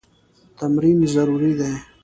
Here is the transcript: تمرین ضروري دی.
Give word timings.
تمرین 0.59 0.99
ضروري 1.13 1.53
دی. 1.59 1.73